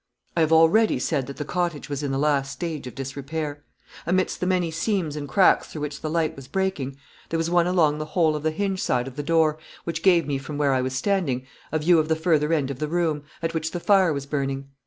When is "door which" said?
9.21-10.01